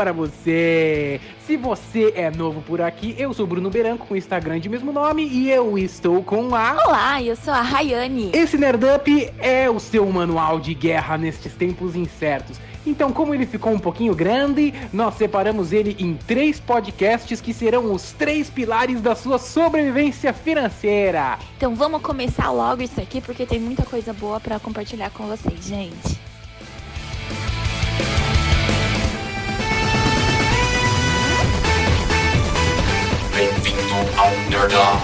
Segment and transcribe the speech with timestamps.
[0.00, 1.20] para você.
[1.46, 4.90] Se você é novo por aqui, eu sou Bruno Beranco com o Instagram de mesmo
[4.90, 6.72] nome e eu estou com a.
[6.86, 8.30] Olá, eu sou a Rayane.
[8.32, 12.58] Esse Nerdup é o seu manual de guerra nestes tempos incertos.
[12.86, 17.92] Então, como ele ficou um pouquinho grande, nós separamos ele em três podcasts que serão
[17.92, 21.38] os três pilares da sua sobrevivência financeira.
[21.58, 25.62] Então vamos começar logo isso aqui porque tem muita coisa boa para compartilhar com vocês,
[25.62, 26.18] gente.
[34.28, 35.00] Nerdão.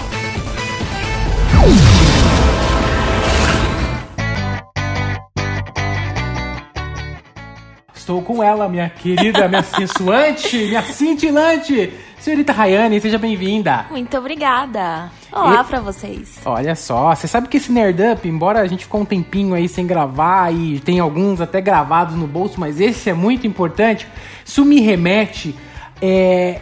[7.93, 13.85] Estou com ela, minha querida, minha sensuante, minha cintilante, senhorita Rayane, seja bem-vinda.
[13.89, 15.11] Muito obrigada.
[15.31, 16.39] Olá E- pra vocês.
[16.45, 19.85] Olha só, você sabe que esse Nerdup, embora a gente ficou um tempinho aí sem
[19.85, 24.07] gravar e tem alguns até gravados no bolso, mas esse é muito importante,
[24.45, 25.53] isso me remete
[26.01, 26.61] é,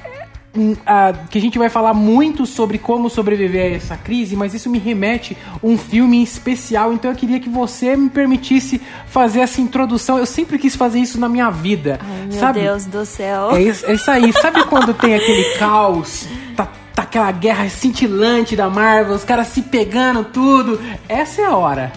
[0.56, 4.54] um, a- que a gente vai falar muito sobre como sobreviver a essa crise, mas
[4.54, 9.42] isso me remete a um filme especial, então eu queria que você me permitisse fazer
[9.42, 10.18] essa introdução.
[10.18, 12.00] Eu sempre quis fazer isso na minha vida.
[12.02, 12.62] Ai, meu sabe?
[12.62, 13.52] Deus do céu.
[13.56, 14.32] É isso, é isso aí.
[14.34, 16.28] Sabe quando tem aquele caos?
[16.56, 20.80] Tá, tá aquela guerra cintilante da Marvel, os caras se pegando tudo.
[21.10, 21.92] Essa é a hora.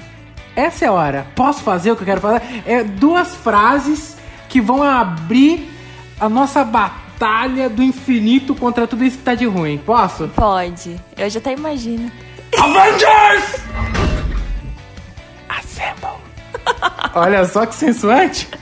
[0.56, 1.26] Essa é a hora.
[1.36, 2.42] Posso fazer o que eu quero fazer?
[2.66, 4.16] É duas frases
[4.48, 5.70] que vão abrir
[6.20, 7.07] a nossa batalha
[7.74, 9.78] do infinito contra tudo isso que tá de ruim.
[9.78, 10.28] Posso?
[10.28, 11.00] Pode.
[11.16, 12.10] Eu já até imagino.
[12.58, 13.62] Avengers!
[15.48, 16.18] Assemble.
[17.14, 18.48] Olha só que sensuante.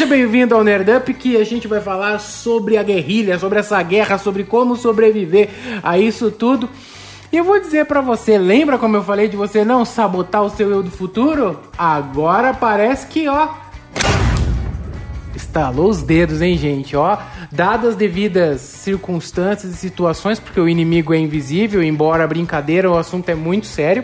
[0.00, 4.16] Seja bem-vindo ao Nerdup, que a gente vai falar sobre a guerrilha, sobre essa guerra,
[4.16, 5.50] sobre como sobreviver
[5.82, 6.70] a isso tudo.
[7.30, 10.48] E eu vou dizer pra você, lembra como eu falei de você não sabotar o
[10.48, 11.60] seu eu do futuro?
[11.76, 13.48] Agora parece que, ó,
[15.36, 16.96] Estalou os dedos, hein, gente?
[16.96, 17.18] Ó,
[17.52, 23.28] dadas as devidas circunstâncias e situações, porque o inimigo é invisível, embora brincadeira, o assunto
[23.28, 24.02] é muito sério.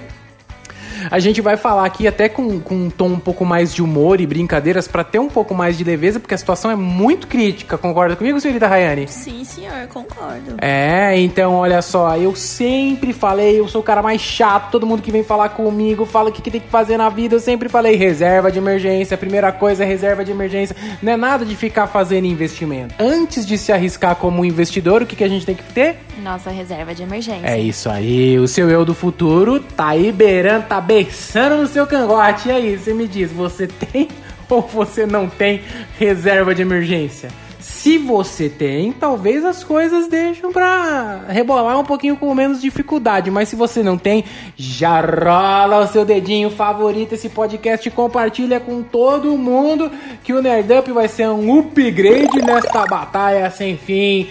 [1.11, 4.21] A gente vai falar aqui até com, com um tom um pouco mais de humor
[4.21, 7.79] e brincadeiras para ter um pouco mais de leveza, porque a situação é muito crítica.
[7.79, 9.09] Concorda comigo, senhorita Rayane?
[9.09, 10.57] Sim, senhor, concordo.
[10.61, 15.03] É, então olha só, eu sempre falei, eu sou o cara mais chato, todo mundo
[15.03, 17.69] que vem falar comigo fala o que, que tem que fazer na vida, eu sempre
[17.69, 21.55] falei reserva de emergência, a primeira coisa é reserva de emergência, não é nada de
[21.57, 22.95] ficar fazendo investimento.
[22.99, 25.99] Antes de se arriscar como investidor, o que, que a gente tem que ter?
[26.23, 27.47] Nossa reserva de emergência.
[27.47, 31.87] É isso aí, o seu eu do futuro tá aí beirando, tá beiçando no seu
[31.87, 32.49] cangote.
[32.49, 34.09] E aí, você me diz, você tem
[34.49, 35.61] ou você não tem
[35.99, 37.29] reserva de emergência?
[37.61, 43.31] Se você tem, talvez as coisas deixam pra rebolar um pouquinho com menos dificuldade.
[43.31, 44.25] Mas se você não tem,
[44.57, 49.91] já rola o seu dedinho favorito esse podcast compartilha com todo mundo
[50.23, 54.29] que o Nerdup vai ser um upgrade nesta batalha sem fim.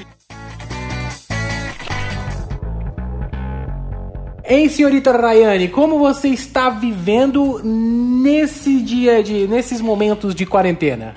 [4.47, 11.15] Hein, senhorita Rayane, como você está vivendo nesse dia de, nesses momentos de quarentena?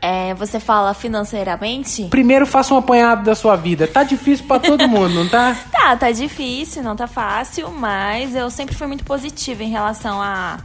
[0.00, 2.04] É, você fala financeiramente?
[2.04, 3.86] Primeiro faça um apanhado da sua vida.
[3.86, 5.56] Tá difícil pra todo mundo, não tá?
[5.70, 10.58] Tá, tá difícil, não tá fácil, mas eu sempre fui muito positiva em relação a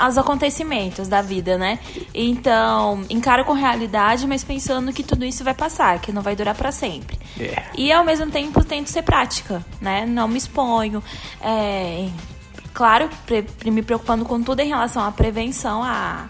[0.00, 1.78] aos acontecimentos da vida, né?
[2.14, 6.54] Então, encaro com realidade, mas pensando que tudo isso vai passar, que não vai durar
[6.54, 7.18] pra sempre.
[7.38, 7.62] É.
[7.76, 10.06] E ao mesmo tempo tento ser prática, né?
[10.06, 11.02] Não me exponho.
[11.40, 12.08] É,
[12.72, 16.26] claro, pre- me preocupando com tudo em relação à prevenção a,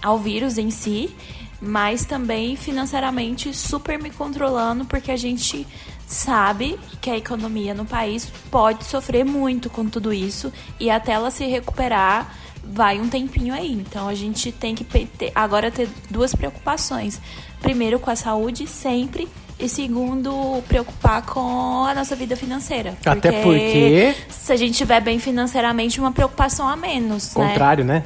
[0.00, 1.14] ao vírus em si,
[1.60, 5.66] mas também financeiramente super me controlando, porque a gente
[6.06, 11.30] sabe que a economia no país pode sofrer muito com tudo isso e até ela
[11.30, 13.72] se recuperar vai um tempinho aí.
[13.72, 17.20] Então a gente tem que ter- agora ter duas preocupações.
[17.60, 19.28] Primeiro com a saúde sempre
[19.58, 22.94] e segundo preocupar com a nossa vida financeira.
[23.06, 27.48] Até porque- se a gente estiver bem financeiramente, uma preocupação a menos, né?
[27.48, 28.02] Contrário, né?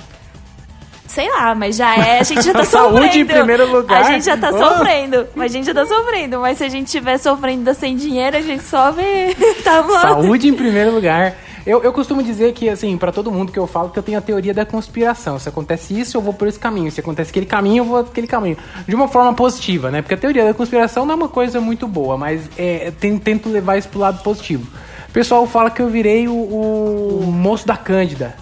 [1.07, 3.17] Sei lá, mas já é, a gente já tá Saúde sofrendo.
[3.17, 4.03] em primeiro lugar.
[4.03, 4.59] A gente já tá Oh.
[4.59, 5.27] sofrendo.
[5.35, 6.41] Mas a gente já tá sofrendo.
[6.41, 9.35] Mas se a gente estiver sofrendo sem dinheiro, a gente sofre.
[9.65, 9.99] tá bom.
[10.01, 11.35] Saúde em primeiro lugar.
[11.67, 14.17] Eu, eu costumo dizer que, assim, pra todo mundo que eu falo, que eu tenho
[14.17, 15.37] a teoria da conspiração.
[15.37, 16.93] Se acontece isso, eu vou por esse caminho.
[16.93, 18.57] Se acontece aquele caminho, eu vou por aquele caminho.
[18.87, 20.01] De uma forma positiva, né?
[20.01, 23.77] Porque a teoria da conspiração não é uma coisa muito boa, mas é, tento levar
[23.79, 24.65] isso pro lado positivo.
[25.09, 28.37] O pessoal fala que eu virei o, o moço da Cândida.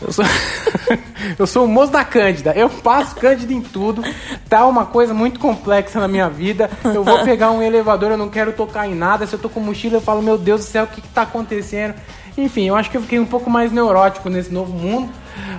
[0.00, 0.24] Eu sou...
[1.36, 2.52] eu sou o moço da Cândida.
[2.52, 4.04] Eu passo Cândida em tudo.
[4.48, 6.70] Tá uma coisa muito complexa na minha vida.
[6.84, 9.26] Eu vou pegar um elevador, eu não quero tocar em nada.
[9.26, 11.22] Se eu tô com mochila, eu falo, meu Deus do céu, o que, que tá
[11.22, 11.94] acontecendo?
[12.36, 15.10] Enfim, eu acho que eu fiquei um pouco mais neurótico nesse novo mundo.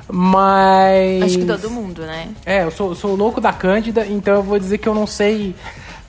[0.09, 1.24] Mas.
[1.24, 2.29] Acho que todo mundo, né?
[2.45, 5.56] É, eu sou, sou louco da Cândida, então eu vou dizer que eu não sei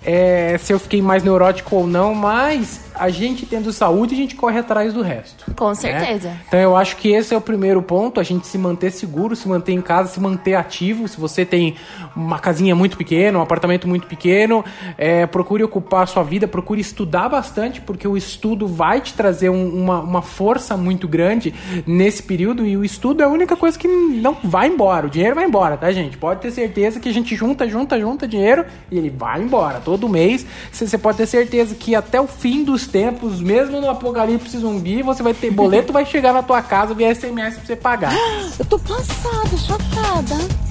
[0.05, 4.35] é, se eu fiquei mais neurótico ou não, mas a gente tendo saúde, a gente
[4.35, 5.45] corre atrás do resto.
[5.55, 5.75] Com né?
[5.75, 6.33] certeza.
[6.49, 9.49] Então eu acho que esse é o primeiro ponto, a gente se manter seguro, se
[9.49, 11.06] manter em casa, se manter ativo.
[11.06, 11.77] Se você tem
[12.17, 14.65] uma casinha muito pequena, um apartamento muito pequeno,
[14.97, 19.49] é, procure ocupar a sua vida, procure estudar bastante, porque o estudo vai te trazer
[19.50, 21.55] um- uma, uma força muito grande
[21.87, 25.06] nesse período e o estudo é a única coisa que não vai embora.
[25.06, 26.17] O dinheiro vai embora, tá, gente?
[26.19, 30.09] Pode ter certeza que a gente junta, junta, junta dinheiro e ele vai embora todo
[30.09, 30.45] mês.
[30.73, 35.02] Você você pode ter certeza que até o fim dos tempos, mesmo no apocalipse zumbi,
[35.02, 38.12] você vai ter boleto, vai chegar na tua casa via SMS pra você pagar.
[38.58, 40.69] Eu tô passada, chocada.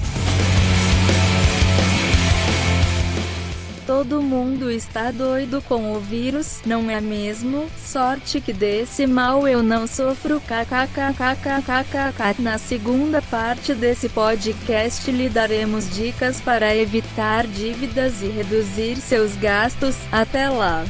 [3.88, 7.66] Todo mundo está doido com o vírus, não é mesmo?
[7.82, 10.82] Sorte que desse mal eu não sofro kkkkkkk.
[12.38, 19.96] Na segunda parte desse podcast lhe daremos dicas para evitar dívidas e reduzir seus gastos.
[20.12, 20.84] Até lá!